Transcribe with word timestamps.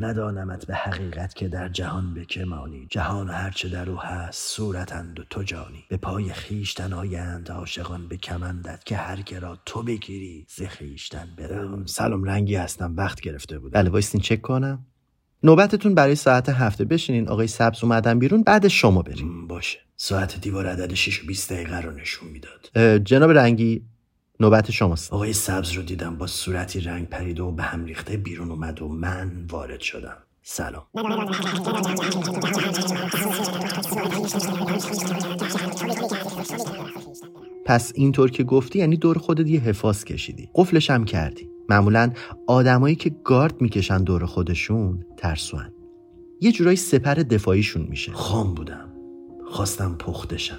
ندانمت 0.00 0.66
به 0.66 0.74
حقیقت 0.74 1.34
که 1.34 1.48
در 1.48 1.68
جهان 1.68 2.14
به 2.14 2.24
که 2.24 2.44
مانی. 2.44 2.86
جهان 2.90 3.28
و 3.28 3.32
هرچه 3.32 3.68
در 3.68 3.90
او 3.90 4.00
هست 4.00 4.56
صورتند 4.56 5.20
و 5.20 5.24
تو 5.30 5.42
جانی. 5.42 5.84
به 5.88 5.96
پای 5.96 6.32
خیشتن 6.32 6.92
آیند 6.92 7.50
عاشقان 7.50 8.08
به 8.08 8.16
کمندت 8.16 8.84
که 8.84 8.96
هر 8.96 9.24
را 9.40 9.58
تو 9.66 9.82
بگیری 9.82 10.46
ز 10.48 10.62
خیشتن 10.62 11.28
برم. 11.38 11.86
سلام 11.86 12.24
رنگی 12.24 12.54
هستم. 12.54 12.94
وقت 12.96 13.20
گرفته 13.20 13.58
بود 13.58 13.72
بله 13.72 13.90
وایستین 13.90 14.20
چک 14.20 14.40
کنم. 14.40 14.86
نوبتتون 15.42 15.94
برای 15.94 16.14
ساعت 16.14 16.48
هفته 16.48 16.84
بشینین. 16.84 17.28
آقای 17.28 17.46
سبز 17.46 17.84
اومدن 17.84 18.18
بیرون 18.18 18.42
بعد 18.42 18.68
شما 18.68 19.02
بریم 19.02 19.46
باشه. 19.46 19.78
ساعت 19.96 20.40
دیوار 20.40 20.66
عدد 20.66 20.94
6 20.94 21.24
و 21.24 21.26
20 21.26 21.52
دقیقه 21.52 21.80
رو 21.80 21.90
نشون 21.90 22.28
می‌داد. 22.28 22.98
جناب 23.04 23.30
رنگی 23.30 23.84
نوبت 24.40 24.70
شماست. 24.70 25.12
آقای 25.12 25.32
سبز 25.32 25.72
رو 25.72 25.82
دیدم 25.82 26.16
با 26.16 26.26
صورتی 26.26 26.80
رنگ 26.80 27.08
پریده 27.08 27.42
و 27.42 27.50
به 27.52 27.62
هم 27.62 27.84
ریخته 27.84 28.16
بیرون 28.16 28.50
اومد 28.50 28.82
و 28.82 28.88
من 28.88 29.46
وارد 29.50 29.80
شدم. 29.80 30.16
سلام. 30.42 30.82
پس 37.64 37.92
اینطور 37.94 38.30
که 38.30 38.44
گفتی 38.44 38.78
یعنی 38.78 38.96
دور 38.96 39.18
خودت 39.18 39.48
یه 39.48 39.60
حفاظ 39.60 40.04
کشیدی. 40.04 40.50
قفلش 40.54 40.90
هم 40.90 41.04
کردی. 41.04 41.48
معمولا 41.68 42.12
آدمایی 42.46 42.94
که 42.94 43.10
گارد 43.24 43.60
می‌کشن 43.60 44.04
دور 44.04 44.26
خودشون 44.26 45.04
ترسوان. 45.16 45.72
یه 46.40 46.52
جورایی 46.52 46.76
سپر 46.76 47.14
دفاعیشون 47.14 47.82
میشه. 47.82 48.12
خام 48.12 48.54
بودم. 48.54 48.92
خواستم 49.50 49.94
پختشم 49.98 50.58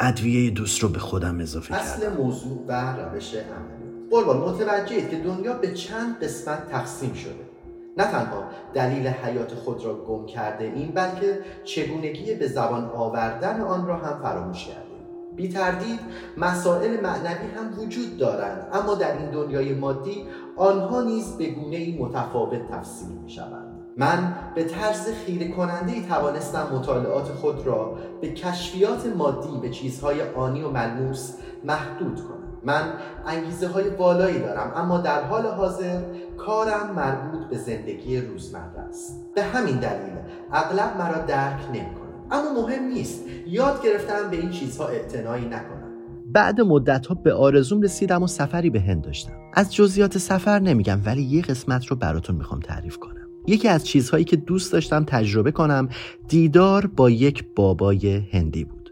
ادویه 0.00 0.50
دوست 0.50 0.82
رو 0.82 0.88
به 0.88 0.98
خودم 0.98 1.40
اضافه 1.40 1.74
اصل 1.74 2.00
کردم. 2.00 2.12
اصل 2.12 2.22
موضوع 2.22 2.64
و 2.68 2.96
روش 2.96 3.34
عملی. 3.34 4.08
قربان 4.10 4.36
متوجهید 4.36 5.10
که 5.10 5.16
دنیا 5.16 5.52
به 5.52 5.72
چند 5.72 6.24
قسمت 6.24 6.70
تقسیم 6.70 7.14
شده. 7.14 7.52
نه 7.96 8.04
تنها 8.04 8.44
دلیل 8.74 9.06
حیات 9.06 9.54
خود 9.54 9.84
را 9.84 10.04
گم 10.04 10.26
کرده 10.26 10.64
این 10.64 10.92
بلکه 10.92 11.38
چگونگی 11.64 12.34
به 12.34 12.48
زبان 12.48 12.84
آوردن 12.84 13.60
آن 13.60 13.86
را 13.86 13.96
هم 13.96 14.22
فراموش 14.22 14.66
کرده 14.66 14.92
بی 15.36 15.48
تردید 15.48 16.00
مسائل 16.36 17.00
معنوی 17.00 17.48
هم 17.56 17.78
وجود 17.78 18.18
دارند 18.18 18.68
اما 18.72 18.94
در 18.94 19.18
این 19.18 19.30
دنیای 19.30 19.74
مادی 19.74 20.26
آنها 20.56 21.02
نیز 21.02 21.36
به 21.36 21.46
گونه 21.46 21.76
ای 21.76 21.98
متفاوت 21.98 22.70
تفسیر 22.70 23.08
می 23.08 23.30
شوند 23.30 23.61
من 23.96 24.34
به 24.54 24.64
طرز 24.64 25.08
خیره 25.26 25.48
کننده 25.48 25.92
ای 25.92 26.02
توانستم 26.02 26.66
مطالعات 26.72 27.28
خود 27.28 27.66
را 27.66 27.98
به 28.20 28.32
کشفیات 28.32 29.06
مادی 29.06 29.58
به 29.62 29.70
چیزهای 29.70 30.22
آنی 30.22 30.62
و 30.62 30.70
ملموس 30.70 31.32
محدود 31.64 32.20
کنم. 32.20 32.42
من 32.64 32.92
انگیزه 33.26 33.68
های 33.68 33.90
بالایی 33.90 34.38
دارم 34.38 34.72
اما 34.76 34.98
در 34.98 35.24
حال 35.24 35.46
حاضر 35.46 36.00
کارم 36.36 36.94
مربوط 36.96 37.46
به 37.50 37.58
زندگی 37.58 38.20
روزمره 38.20 38.78
است. 38.88 39.26
به 39.34 39.42
همین 39.42 39.76
دلیل 39.76 40.12
اغلب 40.52 40.96
مرا 40.98 41.18
درک 41.18 41.60
نمی 41.68 41.94
کنم 41.94 42.02
اما 42.30 42.62
مهم 42.62 42.84
نیست 42.84 43.24
یاد 43.46 43.82
گرفتم 43.84 44.30
به 44.30 44.36
این 44.36 44.50
چیزها 44.50 44.86
اعتنایی 44.86 45.44
نکنم. 45.44 45.92
بعد 46.26 46.60
مدت 46.60 47.06
ها 47.06 47.14
به 47.14 47.34
آرزوم 47.34 47.80
رسیدم 47.80 48.22
و 48.22 48.26
سفری 48.26 48.70
به 48.70 48.80
هند 48.80 49.02
داشتم. 49.02 49.32
از 49.54 49.74
جزئیات 49.74 50.18
سفر 50.18 50.58
نمیگم 50.58 51.00
ولی 51.06 51.22
یه 51.22 51.42
قسمت 51.42 51.86
رو 51.86 51.96
براتون 51.96 52.36
می‌خوام 52.36 52.60
تعریف 52.60 52.96
کنم. 52.96 53.21
یکی 53.46 53.68
از 53.68 53.86
چیزهایی 53.86 54.24
که 54.24 54.36
دوست 54.36 54.72
داشتم 54.72 55.04
تجربه 55.04 55.50
کنم 55.50 55.88
دیدار 56.28 56.86
با 56.86 57.10
یک 57.10 57.44
بابای 57.56 58.22
هندی 58.32 58.64
بود. 58.64 58.82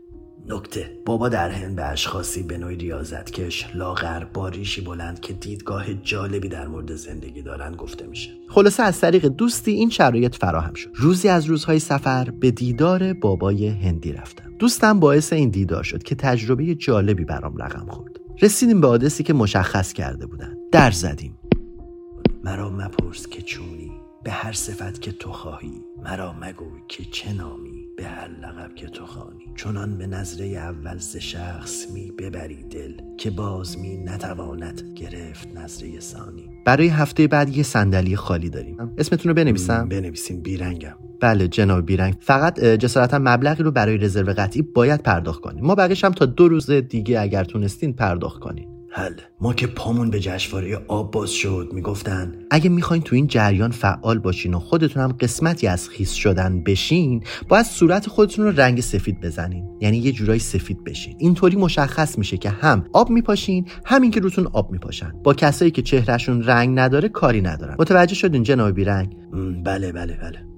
نکته. 0.50 0.90
بابا 1.06 1.28
در 1.28 1.50
هند 1.50 1.76
به 1.76 1.84
اشخاصی 1.84 2.42
به 2.42 2.58
نوعی 2.58 2.76
ریاضتکش 2.76 3.66
لاغر 3.74 4.24
باریشی 4.24 4.80
بلند 4.80 5.20
که 5.20 5.32
دیدگاه 5.32 5.94
جالبی 5.94 6.48
در 6.48 6.68
مورد 6.68 6.94
زندگی 6.94 7.42
دارند 7.42 7.76
گفته 7.76 8.06
میشه. 8.06 8.30
خلاصه 8.48 8.82
از 8.82 9.00
طریق 9.00 9.26
دوستی 9.26 9.70
این 9.70 9.90
شرایط 9.90 10.36
فراهم 10.36 10.74
شد. 10.74 10.90
روزی 10.94 11.28
از 11.28 11.44
روزهای 11.44 11.78
سفر 11.78 12.30
به 12.30 12.50
دیدار 12.50 13.12
بابای 13.12 13.68
هندی 13.68 14.12
رفتم. 14.12 14.52
دوستم 14.58 15.00
باعث 15.00 15.32
این 15.32 15.48
دیدار 15.50 15.82
شد 15.82 16.02
که 16.02 16.14
تجربه 16.14 16.74
جالبی 16.74 17.24
برام 17.24 17.56
رقم 17.56 17.86
خورد. 17.88 18.20
رسیدیم 18.42 18.80
به 18.80 18.86
آدرسی 18.86 19.22
که 19.22 19.32
مشخص 19.32 19.92
کرده 19.92 20.26
بودن. 20.26 20.56
در 20.72 20.90
زدیم. 20.90 21.38
مرا 22.44 22.70
مپرس 22.70 23.26
که 23.26 23.42
چونی 23.42 23.89
به 24.25 24.31
هر 24.31 24.53
صفت 24.53 25.03
که 25.03 25.12
تو 25.12 25.32
خواهی. 25.32 25.72
مرا 26.04 26.34
مگوی 26.41 26.81
که 26.88 27.04
چه 27.04 27.32
نامی 27.32 27.86
به 27.97 28.04
هر 28.04 28.28
لقب 28.28 28.75
که 28.75 28.86
تو 28.86 29.06
خانی 29.06 29.44
چونان 29.54 29.98
به 29.98 30.06
نظره 30.06 30.47
اول 30.47 30.98
ز 30.98 31.16
شخص 31.16 31.91
می 31.91 32.12
ببری 32.19 32.62
دل 32.62 32.92
که 33.19 33.30
باز 33.30 33.78
می 33.78 33.97
نتواند 33.97 34.82
گرفت 34.97 35.48
نظره 35.54 36.00
ثانی. 36.00 36.48
برای 36.66 36.88
هفته 36.88 37.26
بعد 37.26 37.56
یه 37.56 37.62
صندلی 37.62 38.16
خالی 38.16 38.50
داریم. 38.50 38.76
اسمتون 38.98 39.28
رو 39.28 39.34
بنویسم 39.34 39.88
بنویسیم 39.88 40.41
بیرنگم. 40.41 40.97
بله 41.20 41.48
جناب 41.48 41.86
بیرنگ. 41.86 42.14
فقط 42.20 42.60
جسارتا 42.60 43.19
مبلغی 43.19 43.62
رو 43.62 43.70
برای 43.70 43.98
رزرو 43.98 44.34
قطعی 44.36 44.62
باید 44.62 45.03
پرداخت 45.03 45.41
کنیم. 45.41 45.64
ما 45.64 45.75
بقیش 45.75 46.04
هم 46.04 46.12
تا 46.12 46.26
دو 46.26 46.48
روز 46.48 46.70
دیگه 46.70 47.20
اگر 47.20 47.44
تونستین 47.44 47.92
پرداخت 47.92 48.41
کنین. 48.41 48.79
حل. 48.92 49.14
ما 49.40 49.54
که 49.54 49.66
پامون 49.66 50.10
به 50.10 50.20
جشنواره 50.20 50.76
آب 50.88 51.10
باز 51.10 51.30
شد 51.30 51.70
می‌گفتن 51.72 52.34
اگه 52.50 52.70
می‌خواین 52.70 53.02
تو 53.02 53.16
این 53.16 53.26
جریان 53.26 53.70
فعال 53.70 54.18
باشین 54.18 54.54
و 54.54 54.58
خودتون 54.58 55.02
هم 55.02 55.12
قسمتی 55.12 55.66
از 55.66 55.88
خیس 55.88 56.12
شدن 56.12 56.62
بشین 56.62 57.24
باید 57.48 57.66
صورت 57.66 58.08
خودتون 58.08 58.44
رو 58.44 58.50
رنگ 58.50 58.80
سفید 58.80 59.20
بزنین. 59.20 59.68
یعنی 59.80 59.98
یه 59.98 60.12
جورایی 60.12 60.40
سفید 60.40 60.84
بشین. 60.84 61.16
اینطوری 61.18 61.56
مشخص 61.56 62.18
میشه 62.18 62.36
که 62.36 62.50
هم 62.50 62.84
آب 62.92 63.10
میپاشین 63.10 63.66
همین 63.84 64.10
که 64.10 64.20
روتون 64.20 64.46
آب 64.46 64.70
میپاشن. 64.70 65.12
با 65.24 65.34
کسایی 65.34 65.70
که 65.70 65.82
چهرهشون 65.82 66.42
رنگ 66.42 66.78
نداره 66.78 67.08
کاری 67.08 67.40
ندارن. 67.40 67.76
متوجه 67.78 68.14
شدین 68.14 68.42
جناب 68.42 68.74
بیرنگ؟ 68.74 69.16
بله 69.64 69.92
بله 69.92 70.18
بله. 70.22 70.49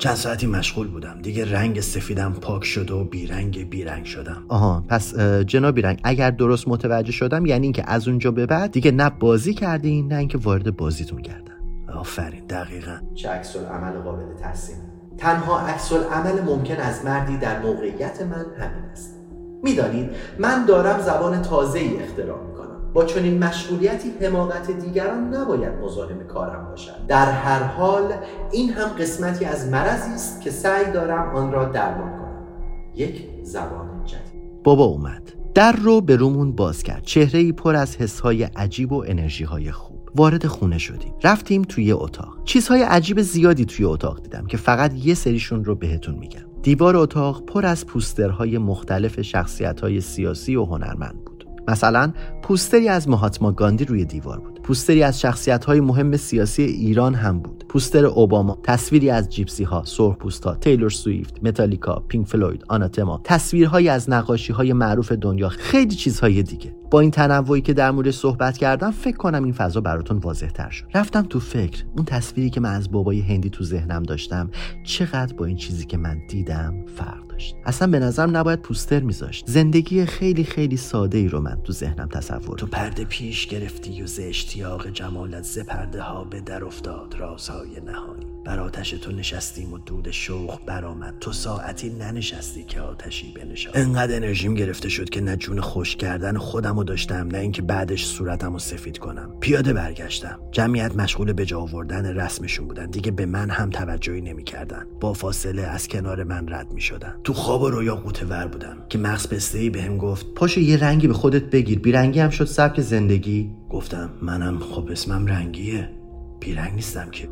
چند 0.00 0.14
ساعتی 0.14 0.46
مشغول 0.46 0.88
بودم. 0.88 1.22
دیگه 1.22 1.52
رنگ 1.52 1.80
سفیدم 1.80 2.32
پاک 2.32 2.64
شد 2.64 2.90
و 2.90 3.04
بیرنگ 3.04 3.70
بیرنگ 3.70 4.04
شدم. 4.04 4.44
آها 4.48 4.84
پس 4.88 5.14
جناب 5.46 5.74
بیرنگ 5.74 6.00
اگر 6.04 6.30
درست 6.30 6.68
متوجه 6.68 7.12
شدم 7.12 7.46
یعنی 7.46 7.66
اینکه 7.66 7.84
از 7.86 8.08
اونجا 8.08 8.30
به 8.30 8.46
بعد 8.46 8.70
دیگه 8.70 8.90
نه 8.90 9.10
بازی 9.10 9.54
کردین 9.54 10.08
نه 10.08 10.16
اینکه 10.16 10.38
وارد 10.38 10.76
بازیتون 10.76 11.22
کردن 11.22 11.54
آفرین 11.94 12.46
دقیقا. 12.46 12.96
چه 13.14 13.28
عکس 13.28 13.56
عمل 13.56 13.92
قابل 13.92 14.34
تحسین؟ 14.40 14.76
تنها 15.18 15.60
عکس 15.60 15.92
عمل 15.92 16.40
ممکن 16.40 16.76
از 16.76 17.04
مردی 17.04 17.36
در 17.36 17.62
موقعیت 17.62 18.22
من 18.22 18.46
همین 18.58 18.84
است. 18.92 19.16
می‌دانید 19.62 20.10
من 20.38 20.64
دارم 20.64 21.00
زبان 21.00 21.42
تازه 21.42 21.78
ای 21.78 22.02
اختراع 22.02 22.49
با 22.94 23.04
چنین 23.04 23.44
مشغولیتی 23.44 24.10
حماقت 24.20 24.70
دیگران 24.70 25.34
نباید 25.34 25.72
مزاحم 25.72 26.26
کارم 26.26 26.68
باشد. 26.70 27.06
در 27.08 27.32
هر 27.32 27.62
حال 27.62 28.12
این 28.52 28.70
هم 28.70 28.88
قسمتی 28.88 29.44
از 29.44 29.68
مرضی 29.68 30.12
است 30.14 30.40
که 30.40 30.50
سعی 30.50 30.92
دارم 30.92 31.36
آن 31.36 31.52
را 31.52 31.64
درمان 31.64 32.10
کنم. 32.10 32.46
یک 32.94 33.28
زبان 33.42 34.04
جدید. 34.04 34.62
بابا 34.64 34.84
اومد. 34.84 35.32
در 35.54 35.72
رو 35.72 36.00
به 36.00 36.16
رومون 36.16 36.52
باز 36.52 36.82
کرد. 36.82 37.02
چهره 37.02 37.38
ای 37.38 37.52
پر 37.52 37.76
از 37.76 37.96
حسهای 37.96 38.42
عجیب 38.42 38.92
و 38.92 39.04
انرژی 39.06 39.44
های 39.44 39.72
خوب. 39.72 40.10
وارد 40.14 40.46
خونه 40.46 40.78
شدیم. 40.78 41.14
رفتیم 41.24 41.62
توی 41.62 41.92
اتاق. 41.92 42.44
چیزهای 42.44 42.82
عجیب 42.82 43.22
زیادی 43.22 43.64
توی 43.64 43.84
اتاق 43.84 44.22
دیدم 44.22 44.46
که 44.46 44.56
فقط 44.56 44.94
یه 44.94 45.14
سریشون 45.14 45.64
رو 45.64 45.74
بهتون 45.74 46.14
میگم. 46.14 46.40
دیوار 46.62 46.96
اتاق 46.96 47.44
پر 47.44 47.66
از 47.66 47.86
پوسترهای 47.86 48.58
مختلف 48.58 49.20
شخصیت 49.20 50.00
سیاسی 50.00 50.56
و 50.56 50.64
هنرمند 50.64 51.24
بود. 51.24 51.39
مثلا 51.68 52.12
پوستری 52.42 52.88
از 52.88 53.08
مهاتما 53.08 53.52
گاندی 53.52 53.84
روی 53.84 54.04
دیوار 54.04 54.38
بود. 54.38 54.62
پوستری 54.62 55.02
از 55.02 55.20
شخصیت 55.20 55.64
های 55.64 55.80
مهم 55.80 56.16
سیاسی 56.16 56.62
ایران 56.62 57.14
هم 57.14 57.38
بود. 57.38 57.64
پوستر 57.68 58.06
اوباما 58.06 58.58
تصویری 58.62 59.10
از 59.10 59.28
جیپسی 59.28 59.64
ها 59.64 59.82
سرخ 59.84 60.16
ها 60.44 60.54
تیلور 60.54 60.90
سویفت 60.90 61.44
متالیکا 61.44 62.02
پینک 62.08 62.26
فلوید 62.26 62.64
آناتما 62.68 63.20
تصویرهایی 63.24 63.88
از 63.88 64.10
نقاشی 64.10 64.52
های 64.52 64.72
معروف 64.72 65.12
دنیا 65.12 65.48
خیلی 65.48 65.94
چیزهای 65.94 66.42
دیگه. 66.42 66.74
با 66.90 67.00
این 67.00 67.10
تنوعی 67.10 67.60
که 67.60 67.72
در 67.72 67.90
مورد 67.90 68.10
صحبت 68.10 68.58
کردم 68.58 68.90
فکر 68.90 69.16
کنم 69.16 69.44
این 69.44 69.52
فضا 69.52 69.80
براتون 69.80 70.16
واضح 70.16 70.48
تر 70.48 70.70
شد. 70.70 70.84
رفتم 70.94 71.22
تو 71.22 71.40
فکر. 71.40 71.84
اون 71.96 72.04
تصویری 72.04 72.50
که 72.50 72.60
من 72.60 72.74
از 72.74 72.90
بابای 72.90 73.20
هندی 73.20 73.50
تو 73.50 73.64
ذهنم 73.64 74.02
داشتم 74.02 74.50
چقدر 74.84 75.34
با 75.34 75.44
این 75.44 75.56
چیزی 75.56 75.86
که 75.86 75.96
من 75.96 76.18
دیدم 76.28 76.74
فرق 76.96 77.29
داشت. 77.40 77.56
اصلا 77.64 77.90
به 77.90 77.98
نظرم 77.98 78.36
نباید 78.36 78.62
پوستر 78.62 79.00
میذاشت. 79.00 79.44
زندگی 79.46 80.06
خیلی 80.06 80.44
خیلی 80.44 80.76
ساده 80.76 81.18
ای 81.18 81.28
رو 81.28 81.40
من 81.40 81.58
تو 81.64 81.72
ذهنم 81.72 82.08
تصور 82.08 82.58
تو 82.58 82.66
پرده 82.66 83.04
پیش 83.04 83.46
گرفتی 83.46 84.02
و 84.02 84.06
ز 84.06 84.20
اشتیاق 84.22 84.88
جمالت 84.88 85.44
ز 85.44 85.58
پرده 85.58 86.02
ها 86.02 86.24
به 86.24 86.40
در 86.40 86.64
افتاد. 86.64 87.14
رازهای 87.18 87.80
نهانی. 87.86 88.26
بر 88.44 88.60
آتش 88.60 88.90
تو 88.90 89.12
نشستیم 89.12 89.72
و 89.72 89.78
دود 89.78 90.10
شوق 90.10 90.60
برآمد. 90.66 91.14
تو 91.20 91.32
ساعتی 91.32 91.90
ننشستی 91.90 92.64
که 92.64 92.80
آتشی 92.80 93.32
بنشانی 93.32 93.72
انقدر 93.74 94.16
انرژیم 94.16 94.54
گرفته 94.54 94.88
شد 94.88 95.10
که 95.10 95.20
نه 95.20 95.36
جون 95.36 95.60
خوش 95.60 95.96
کردن 95.96 96.38
خودم 96.38 96.76
رو 96.76 96.84
داشتم 96.84 97.28
نه 97.28 97.38
اینکه 97.38 97.62
بعدش 97.62 98.06
صورتم 98.06 98.52
رو 98.52 98.58
سفید 98.58 98.98
کنم. 98.98 99.30
پیاده 99.40 99.72
برگشتم. 99.72 100.40
جمعیت 100.52 100.96
مشغول 100.96 101.32
به 101.32 101.46
جا 101.46 101.60
آوردن 101.60 102.06
رسمشون 102.06 102.68
بودن. 102.68 102.86
دیگه 102.86 103.10
به 103.10 103.26
من 103.26 103.50
هم 103.50 103.70
توجهی 103.70 104.20
نمی‌کردن. 104.20 104.86
با 105.00 105.12
فاصله 105.12 105.62
از 105.62 105.88
کنار 105.88 106.24
من 106.24 106.48
رد 106.48 106.72
می 106.72 106.80
شدن 106.80 107.14
تو 107.24 107.32
خواب 107.32 107.62
و 107.62 107.70
رویا 107.70 107.96
قوطه 107.96 108.26
ور 108.26 108.46
بودم 108.46 108.76
که 108.88 108.98
مغز 108.98 109.28
پسته 109.28 109.58
ای 109.58 109.70
بهم 109.70 109.98
گفت 109.98 110.26
پاشو 110.34 110.60
یه 110.60 110.76
رنگی 110.76 111.08
به 111.08 111.14
خودت 111.14 111.42
بگیر. 111.42 111.78
بیرنگی 111.78 112.20
هم 112.20 112.30
شد 112.30 112.44
سبک 112.44 112.80
زندگی. 112.80 113.50
گفتم 113.70 114.10
منم 114.22 114.58
خب 114.58 114.88
اسمم 114.90 115.26
رنگیه. 115.26 115.99
بیرنگ 116.40 116.74
نیستم 116.74 117.10
که. 117.10 117.28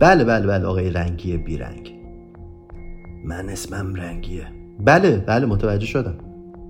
بله 0.00 0.24
بله 0.24 0.46
بله 0.46 0.66
آقای 0.66 0.90
رنگیه 0.90 1.36
بیرنگ. 1.36 1.92
من 3.24 3.48
اسمم 3.48 3.94
رنگیه. 3.94 4.46
بله 4.80 5.16
بله 5.16 5.46
متوجه 5.46 5.86
شدم. 5.86 6.18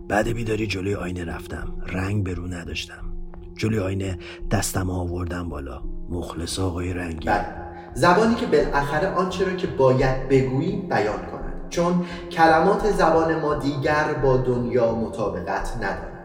بعد 0.09 0.29
بیداری 0.29 0.67
جلوی 0.67 0.95
آینه 0.95 1.25
رفتم. 1.25 1.75
رنگ 1.87 2.25
به 2.25 2.35
رو 2.35 2.47
نداشتم. 2.47 3.13
جلوی 3.57 3.79
آینه 3.79 4.19
دستم 4.51 4.91
آوردم 4.91 5.49
بالا. 5.49 5.83
مخلص 6.11 6.59
آقای 6.59 6.93
رنگی. 6.93 7.29
بله. 7.29 7.47
زبانی 7.95 8.35
که 8.35 8.47
بالاخره 8.47 9.09
آنچه 9.09 9.45
را 9.45 9.57
که 9.57 9.67
باید 9.67 10.29
بگوییم 10.29 10.89
بیان 10.89 11.19
کند. 11.33 11.67
چون 11.71 12.05
کلمات 12.31 12.91
زبان 12.91 13.41
ما 13.41 13.55
دیگر 13.55 14.15
با 14.23 14.37
دنیا 14.37 14.95
مطابقت 14.95 15.77
ندارد. 15.77 16.16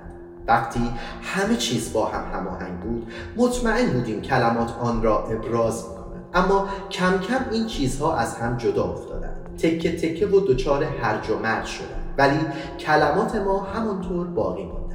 وقتی 0.48 0.80
همه 1.22 1.56
چیز 1.56 1.94
با 1.94 2.06
هم 2.06 2.40
هماهنگ 2.40 2.80
بود 2.80 3.12
مطمئن 3.38 3.90
بودیم 3.90 4.22
کلمات 4.22 4.72
آن 4.82 5.04
را 5.04 5.28
ابراز 5.28 5.86
می‌کنند. 5.90 6.26
اما 6.34 6.68
کم 6.92 7.20
کم 7.20 7.46
این 7.52 7.66
چیزها 7.66 8.16
از 8.16 8.36
هم 8.36 8.58
جدا 8.58 8.84
افتادند. 8.84 9.56
تکه 9.58 9.96
تکه 9.96 10.28
و 10.28 10.40
دچار 10.40 10.84
هرج 10.84 11.30
و 11.30 11.40
مرج 11.40 11.66
شدند. 11.66 12.14
ولی 12.18 12.40
کلمات 12.80 13.36
ما 13.36 13.64
همانطور 13.64 14.28
باقی 14.28 14.66
ماندند 14.66 14.92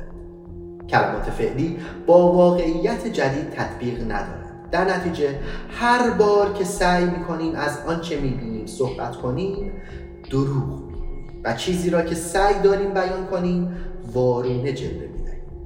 کلمات 0.90 1.30
فعلی 1.30 1.78
با 2.06 2.32
واقعیت 2.32 3.06
جدید 3.06 3.50
تطبیق 3.50 4.02
ندارند. 4.02 4.68
در 4.70 4.84
نتیجه 4.84 5.40
هر 5.70 6.10
بار 6.10 6.52
که 6.52 6.64
سعی 6.64 7.04
می‌کنیم 7.04 7.54
از 7.54 7.78
آنچه 7.88 8.20
می‌بینیم 8.20 8.66
صحبت 8.66 9.16
کنیم 9.16 9.72
دروغ 10.30 10.82
و 11.44 11.54
چیزی 11.54 11.90
را 11.90 12.02
که 12.02 12.14
سعی 12.14 12.54
داریم 12.62 12.94
بیان 12.94 13.26
کنیم 13.30 13.76
وارونه 14.12 14.72
جلوه 14.72 15.15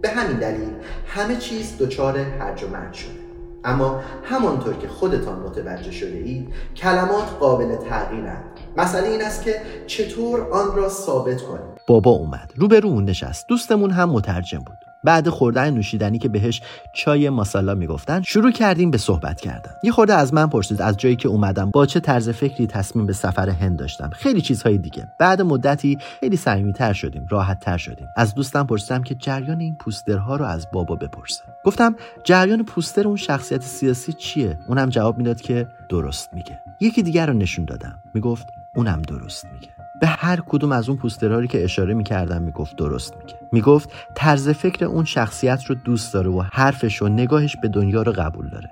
به 0.02 0.08
همین 0.08 0.38
دلیل 0.38 0.70
همه 1.06 1.37
چیز 1.37 1.79
دچار 1.79 2.19
هرج 2.19 2.64
و 2.64 2.69
مرج 2.69 2.94
شده. 2.94 3.20
اما 3.64 4.00
همانطور 4.25 4.75
که 4.75 4.88
خودتان 4.88 5.38
متوجه 5.38 5.93
شده 5.93 6.19
اید 6.19 6.49
کلمات 6.76 7.31
قابل 7.41 7.76
تغییرند. 7.76 8.44
مسئله 8.76 9.08
این 9.08 9.23
است 9.23 9.43
که 9.43 9.62
چطور 9.87 10.41
آن 10.41 10.76
را 10.76 10.88
ثابت 10.88 11.43
کنیم. 11.43 11.75
بابا 11.87 12.11
اومد. 12.11 12.52
روبرو 12.56 12.88
اون 12.88 13.05
نشست. 13.05 13.49
دوستمون 13.49 13.91
هم 13.91 14.11
مترجم 14.11 14.58
بود. 14.58 14.90
بعد 15.05 15.29
خوردن 15.29 15.75
نوشیدنی 15.75 16.19
که 16.19 16.29
بهش 16.29 16.62
چای 16.93 17.31
ماسالا 17.31 17.75
می‌گفتن 17.75 18.23
شروع 18.23 18.50
کردیم 18.50 18.91
به 18.91 18.99
صحبت 18.99 19.41
کردن. 19.41 19.70
یه 19.82 19.93
خورده 19.93 20.14
از 20.14 20.35
من 20.35 20.47
پرسید 20.47 20.82
از 20.82 20.97
جایی 20.97 21.17
که 21.17 21.29
اومدم 21.29 21.70
با 21.70 21.87
چه 21.87 22.00
طرز 22.00 22.29
فکری 22.29 22.67
تصمیم 22.67 23.06
به 23.06 23.12
سفر 23.12 23.49
هند 23.49 23.79
داشتم. 23.79 24.11
خیلی 24.12 24.41
چیزهای 24.41 24.79
دیگه. 24.79 25.08
بعد 25.19 25.43
مدتی 25.43 25.99
خیلی 26.20 26.37
صمیمیتر 26.37 26.93
شدیم 26.93 27.26
راحت 27.31 27.61
تر 27.61 27.76
شدیم. 27.76 28.06
از 28.17 28.35
دوستم 28.35 28.67
پرسیدم 28.67 29.02
که 29.02 29.14
جریان 29.14 29.61
این 29.61 29.76
پوسترها 29.76 30.37
رو 30.37 30.44
از 30.44 30.67
بابا 30.73 30.94
بپرسه. 30.94 31.43
گفتم 31.64 31.96
جریان 32.25 32.62
پوستر 32.62 33.06
اون 33.06 33.17
شخصیت 33.17 33.62
سیاسی 33.62 34.12
چیه؟ 34.12 34.58
اونم 34.69 34.88
جواب 34.88 35.19
می‌داد 35.19 35.41
که 35.41 35.69
درست 35.88 36.35
میگه. 36.35 36.61
یکی 36.81 37.03
دیگر 37.03 37.26
رو 37.26 37.32
نشون 37.32 37.64
دادم. 37.64 37.99
می‌گفت 38.14 38.46
اونم 38.75 39.03
درست 39.03 39.44
میگه. 39.44 39.80
به 40.00 40.06
هر 40.06 40.41
کدوم 40.41 40.73
از 40.73 40.88
اون 40.88 40.99
پوسترهایی 40.99 41.49
که 41.49 41.64
اشاره 41.64 41.94
می‌کردم 41.94 42.43
می‌گفت 42.43 42.76
درست 42.76 43.17
میگه. 43.17 43.35
می‌گفت 43.52 43.91
طرز 44.14 44.49
فکر 44.49 44.85
اون 44.85 45.05
شخصیت 45.05 45.64
رو 45.64 45.75
دوست 45.75 46.14
داره 46.14 46.31
و 46.31 46.43
حرفش 46.52 47.02
و 47.02 47.08
نگاهش 47.08 47.56
به 47.56 47.69
دنیا 47.69 48.02
رو 48.02 48.12
قبول 48.12 48.49
داره. 48.49 48.70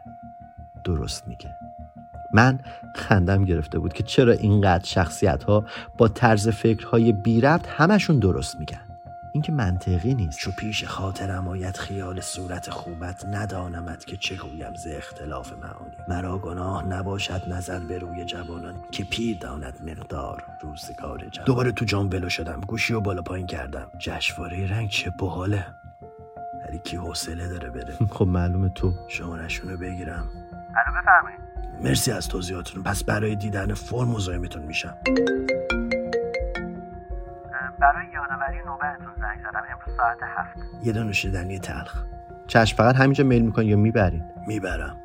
درست 0.85 1.29
میگه. 1.29 1.51
من 2.33 2.59
خندم 2.95 3.45
گرفته 3.45 3.79
بود 3.79 3.93
که 3.93 4.03
چرا 4.03 4.33
اینقدر 4.33 4.85
شخصیت 4.85 5.43
ها 5.43 5.65
با 5.99 6.09
طرز 6.09 6.49
فکرهای 6.49 7.13
بی 7.13 7.41
ربط 7.41 7.67
همشون 7.69 8.19
درست 8.19 8.61
میگن. 8.61 8.88
این 9.33 9.43
که 9.43 9.53
منطقی 9.53 10.15
نیست. 10.15 10.39
چو 10.39 10.51
پیش 10.51 10.85
خاطرم 10.85 11.49
آید 11.49 11.77
خیال 11.77 12.21
صورت 12.21 12.71
خوبت 12.71 13.25
ندانمت 13.25 14.05
که 14.05 14.17
چه 14.17 14.37
گویم 14.37 14.75
ز 14.75 14.87
اختلاف 14.91 15.53
معانی. 15.53 15.97
مرا 16.09 16.39
گناه 16.39 16.87
نباشد 16.87 17.43
نظر 17.53 17.81
به 17.81 17.99
روی 17.99 18.25
جوانان 18.25 18.75
که 18.91 19.05
پیر 19.05 19.39
داند 19.39 19.91
مقدار 19.91 20.45
روزگار 20.61 21.19
جوان. 21.19 21.47
دوباره 21.47 21.73
تو 21.73 21.85
جام 21.85 22.09
بلو 22.09 22.29
شدم 22.29 22.61
گوشی 22.61 22.95
و 22.95 23.01
بالا 23.01 23.23
پایین 23.23 23.47
کردم. 23.47 23.91
جشواره 23.99 24.71
رنگ 24.71 24.89
چه 24.89 25.11
بحاله 25.11 25.67
ولی 26.69 26.79
کی 26.79 26.97
حوصله 26.97 27.49
داره 27.49 27.71
بره 27.71 27.95
خب 28.17 28.27
معلومه 28.27 28.69
تو. 28.69 28.93
شمارشونو 29.09 29.77
بگیرم. 29.77 30.29
الو 30.77 31.01
بفرمایید. 31.01 31.41
مرسی 31.83 32.13
از 32.13 32.29
توضیحاتتون. 32.29 32.83
پس 32.83 33.05
برای 33.05 33.37
دیدن 33.37 33.75
فرم 33.75 34.09
مزاحمتون 34.09 34.63
میشم. 34.63 34.97
برای 37.81 38.07
یادآوری 38.15 38.59
نوبتتون 38.67 38.88
یه 40.85 40.93
دونه 40.93 41.07
نوشیدنی 41.07 41.59
تلخ. 41.59 42.05
چشم 42.47 42.77
فقط 42.77 42.97
همینجا 42.97 43.25
میل 43.25 43.43
میکن 43.43 43.63
یا 43.63 43.77
می‌برین 43.77 44.25
می‌برم. 44.47 44.97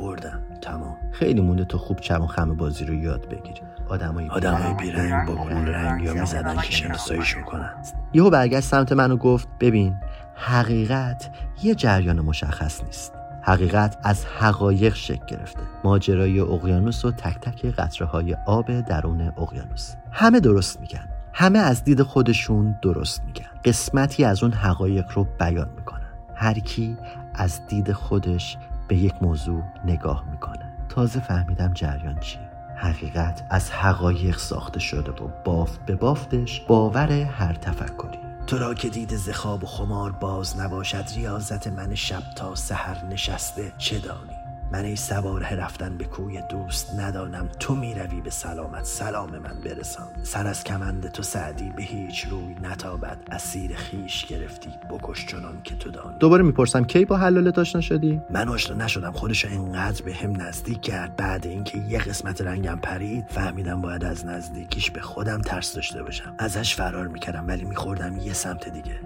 بردم. 0.00 0.42
تمام. 0.60 0.96
خیلی 1.12 1.40
مونده 1.40 1.64
تو 1.64 1.78
خوب 1.78 2.00
چم 2.00 2.22
و 2.22 2.26
خم 2.26 2.56
بازی 2.56 2.84
رو 2.84 2.94
یاد 2.94 3.28
بگیری 3.28 3.60
آدمای 3.88 4.28
آدمای 4.28 4.74
بیرنگ 4.74 5.28
با 5.28 5.34
گول 5.34 5.68
رنگ 5.68 6.02
یا 6.02 6.14
می‌زدن 6.14 6.56
که 6.56 6.70
شناساییشون 6.70 7.42
کنن. 7.42 7.74
یهو 8.12 8.30
برگشت 8.30 8.66
سمت 8.66 8.92
من 8.92 9.12
و 9.12 9.16
گفت 9.16 9.48
ببین 9.60 9.96
حقیقت 10.34 11.30
یه 11.62 11.74
جریان 11.74 12.20
مشخص 12.20 12.84
نیست. 12.84 13.12
حقیقت 13.42 13.98
از 14.04 14.24
حقایق 14.26 14.94
شکل 14.94 15.26
گرفته. 15.26 15.60
ماجرای 15.84 16.40
اقیانوس 16.40 17.04
و 17.04 17.12
تک 17.12 17.38
تک 17.40 17.66
قطره 17.66 18.06
های 18.06 18.36
آب 18.46 18.80
درون 18.80 19.32
اقیانوس. 19.36 19.94
همه 20.10 20.40
درست 20.40 20.80
میگن 20.80 21.08
همه 21.32 21.58
از 21.58 21.84
دید 21.84 22.02
خودشون 22.02 22.78
درست 22.82 23.24
میگن. 23.24 23.50
قسمتی 23.64 24.24
از 24.24 24.42
اون 24.42 24.52
حقایق 24.52 25.12
رو 25.14 25.26
بیان 25.40 25.68
می‌کنن. 25.76 26.12
هر 26.34 26.58
کی 26.58 26.96
از 27.34 27.66
دید 27.66 27.92
خودش 27.92 28.56
به 28.88 28.96
یک 28.96 29.14
موضوع 29.22 29.62
نگاه 29.84 30.24
می‌کنه. 30.30 30.72
تازه 30.88 31.20
فهمیدم 31.20 31.72
جریان 31.72 32.18
چیه 32.20 32.52
حقیقت 32.76 33.46
از 33.50 33.70
حقایق 33.70 34.38
ساخته 34.38 34.80
شده 34.80 35.10
و 35.10 35.28
بافت 35.44 35.86
به 35.86 35.96
بافتش 35.96 36.60
باور 36.60 37.12
هر 37.12 37.52
تفکری. 37.52 38.18
تو 38.46 38.58
را 38.58 38.74
که 38.74 38.88
دید 38.88 39.16
زخاب 39.16 39.64
و 39.64 39.66
خمار 39.66 40.12
باز 40.12 40.60
نباشد 40.60 41.04
ریاضت 41.16 41.66
من 41.66 41.94
شب 41.94 42.22
تا 42.36 42.54
سحر 42.54 43.04
نشسته 43.04 43.72
چه 43.78 43.98
دانی؟ 43.98 44.31
من 44.72 44.84
ای 44.84 44.96
سواره 44.96 45.54
رفتن 45.54 45.96
به 45.96 46.04
کوی 46.04 46.42
دوست 46.48 46.94
ندانم. 46.94 47.48
تو 47.60 47.74
می‌روی 47.74 48.20
به 48.20 48.30
سلامت 48.30 48.84
سلام 48.84 49.30
من 49.30 49.60
برسان. 49.64 50.06
سر 50.22 50.46
از 50.46 50.64
کمند 50.64 51.08
تو 51.08 51.22
سعدی 51.22 51.70
به 51.76 51.82
هیچ 51.82 52.26
روی 52.26 52.54
نتابد. 52.62 53.18
اسیر 53.30 53.74
خیش 53.74 54.26
گرفتی 54.26 54.70
بکش 54.90 55.26
چنان 55.26 55.62
که 55.64 55.74
تو 55.74 55.90
دانی. 55.90 56.18
دوباره 56.18 56.42
می‌پرسم 56.42 56.84
کی 56.84 57.04
با 57.04 57.16
حلالت 57.16 57.58
آشنا 57.58 57.80
شدی 57.80 58.20
من 58.30 58.48
آشنا 58.48 58.84
نشدم 58.84 59.12
خودشو 59.12 59.48
انقدر 59.48 60.04
به 60.04 60.14
هم 60.14 60.42
نزدیک 60.42 60.80
کرد. 60.80 61.16
بعد 61.16 61.46
اینکه 61.46 61.78
یه 61.78 61.98
قسمت 61.98 62.40
رنگم 62.40 62.78
پرید 62.82 63.24
فهمیدم 63.28 63.80
باید 63.80 64.04
از 64.04 64.26
نزدیکیش 64.26 64.90
به 64.90 65.00
خودم 65.00 65.40
ترس 65.40 65.74
داشته 65.74 66.02
باشم. 66.02 66.34
ازش 66.38 66.74
فرار 66.74 67.08
می‌کردم 67.08 67.48
ولی 67.48 67.64
میخوردم 67.64 68.16
یه 68.16 68.32
سمت 68.32 68.68
دیگه. 68.68 69.00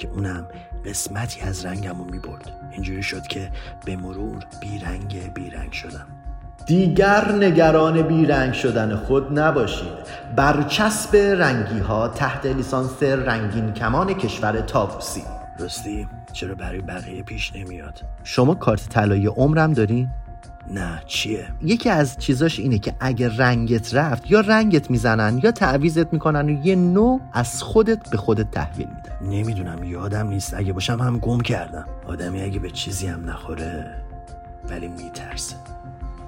که 0.00 0.08
اونم 0.08 0.46
قسمتی 0.84 1.40
از 1.40 1.66
رنگم 1.66 1.98
رو 1.98 2.04
می‌برد. 2.04 2.52
اینجوری 2.72 3.02
شد 3.02 3.22
که 3.26 3.50
به 3.84 3.96
مرور 3.96 4.44
بیرنگ 4.60 5.32
بیرنگ 5.34 5.72
شدم. 5.72 6.06
دیگر 6.66 7.32
نگران 7.32 8.02
بیرنگ 8.02 8.52
شدن 8.52 8.96
خود 8.96 9.38
نباشید. 9.38 9.92
برچسب 10.36 11.16
رنگی 11.16 11.78
ها 11.78 12.08
تحت 12.08 12.46
لیسانس 12.46 13.02
رنگین 13.02 13.72
کمان 13.72 14.14
کشور 14.14 14.60
تاووسی 14.60 15.22
راستی 15.58 16.08
چرا 16.32 16.54
برای 16.54 16.80
بقیه 16.80 17.22
پیش 17.22 17.56
نمیاد؟ 17.56 18.00
شما 18.24 18.54
کارت 18.54 18.88
طلایی 18.88 19.26
عمرم 19.26 19.72
دارین؟ 19.72 20.08
نه 20.68 21.02
چیه؟ 21.06 21.48
یکی 21.62 21.88
از 21.88 22.18
چیزاش 22.18 22.58
اینه 22.58 22.78
که 22.78 22.94
اگه 23.00 23.36
رنگت 23.36 23.94
رفت 23.94 24.30
یا 24.30 24.40
رنگت 24.40 24.90
می‌زنن 24.90 25.40
یا 25.44 25.52
تعویزت 25.52 26.12
می‌کنن 26.12 26.48
و 26.48 26.66
یه 26.66 26.76
نوع 26.76 27.20
از 27.32 27.62
خودت 27.62 28.10
به 28.10 28.16
خودت 28.16 28.50
تحویل 28.50 28.88
میدن. 28.88 29.36
نمی‌دونم 29.36 29.84
یادم 29.84 30.28
نیست. 30.28 30.54
اگه 30.54 30.72
باشم 30.72 31.02
هم 31.02 31.18
گم 31.18 31.40
کردم. 31.40 31.86
آدمی 32.06 32.42
اگه 32.42 32.58
به 32.58 32.70
چیزی 32.70 33.06
هم 33.06 33.30
نخوره 33.30 34.04
ولی 34.70 34.88
میترسه. 34.88 35.56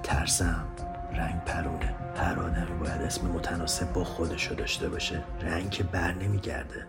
ترسم. 0.03 0.65
رنگ 1.13 1.43
پرونه. 1.45 1.95
هر 2.15 2.39
آدمی 2.39 2.79
باید 2.79 3.01
اسم 3.01 3.27
متناسب 3.27 3.93
با 3.93 4.03
خودشو 4.03 4.55
داشته 4.55 4.89
باشه. 4.89 5.21
رنگ 5.41 5.69
که 5.69 5.83
بر 5.83 6.13
نمیگرده. 6.13 6.87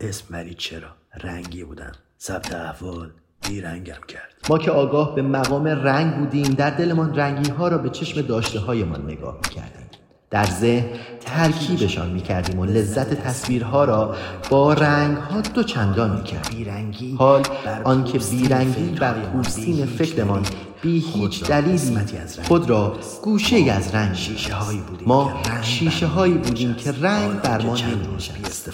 اسم 0.00 0.24
ولی 0.30 0.54
چرا؟ 0.54 0.88
رنگی 1.22 1.64
بودم 1.64 1.92
ثبت 2.20 2.54
احوال. 2.54 3.10
بیرنگم 3.48 4.00
کرد. 4.08 4.34
ما 4.48 4.58
که 4.58 4.70
آگاه 4.70 5.14
به 5.14 5.22
مقام 5.22 5.66
رنگ 5.66 6.14
بودیم 6.14 6.54
در 6.54 6.70
دلمان 6.70 7.14
رنگی 7.14 7.50
ها 7.50 7.68
را 7.68 7.78
به 7.78 7.90
چشم 7.90 8.20
داشته 8.20 8.60
هایمان 8.60 9.04
نگاه 9.04 9.34
می‌کردیم. 9.44 9.86
در 10.30 10.44
ذهن 10.44 10.86
ترکیبشان 11.20 12.10
می‌کردیم 12.10 12.58
و 12.58 12.64
لذت 12.64 13.14
تصویرها 13.14 13.84
را 13.84 14.14
با 14.50 14.72
رنگ 14.72 15.16
ها 15.16 15.40
دو 15.40 15.62
چندان 15.62 16.16
می‌کردیم 16.16 17.16
حال 17.16 17.42
آنکه 17.84 18.18
بیرنگی 18.18 18.98
بر 19.00 19.14
پوستین 19.14 19.86
فکرمان 19.86 20.42
بی 20.82 21.04
هیچ 21.14 21.44
دلیلی 21.44 21.96
رنگ 21.96 22.42
خود 22.48 22.70
را 22.70 22.98
گوشه 23.22 23.56
از 23.56 23.94
رنگ 23.94 24.14
شیشه 24.14 24.54
هایی 24.54 24.80
بودیم 24.80 25.08
ما 25.08 25.40
رنگ 25.46 25.64
شیشه 25.64 26.06
هایی 26.06 26.34
بودیم 26.34 26.74
که. 26.74 26.92
رنگ 26.92 27.40
بر 27.40 27.62
ما 27.62 27.76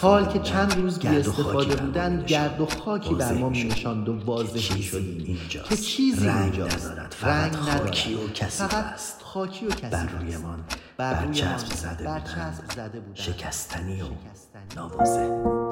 حال 0.01 0.27
که 0.27 0.39
بودن، 0.39 0.45
چند 0.45 0.77
روز 0.77 0.99
بی 0.99 1.09
استفاده 1.09 1.77
بودن. 1.77 2.25
گرد 2.27 2.61
و 2.61 2.67
خاکی 2.67 3.15
بر 3.15 3.33
ما 3.33 3.49
می‌شد 3.49 3.65
می‌نشاند 3.65 4.09
و 4.09 4.25
واضح 4.25 4.75
اینجاست. 5.27 5.69
که 5.69 5.77
چیزی 5.77 6.27
رنگ 6.27 6.61
ندارد، 6.61 7.15
فقط 7.21 7.57
خاکی 7.57 8.15
و 8.15 8.29
کثیف 8.35 8.67
فقط 8.67 8.85
است. 8.85 9.21
خاکی 9.23 9.67
و 9.67 9.71
کثیف 9.71 9.91
بر. 9.91 10.07
رویمان 10.21 10.65
بر 10.97 11.15
رویمان 11.15 11.33
برچسب 11.33 11.75
زده 11.75 13.01
بودند. 13.01 13.15
شکستنی 13.15 14.03
و 14.03 14.05
شکستنی. 14.05 15.66